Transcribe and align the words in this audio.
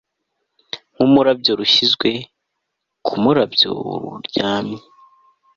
nkururabyo 0.95 1.51
rushyizwe 1.59 2.09
kumurabyo 3.05 3.71
ruryamye 4.05 4.79